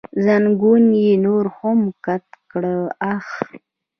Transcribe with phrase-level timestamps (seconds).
[0.23, 2.63] زنګون یې نور هم کت کړ،
[3.13, 3.27] اخ.